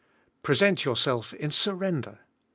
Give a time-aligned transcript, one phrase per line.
[0.41, 2.21] Present yourself in surrender.